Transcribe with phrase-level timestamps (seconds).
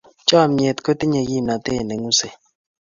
[0.27, 2.33] Chomnyet kotinyei kimnatet ne ng'usei.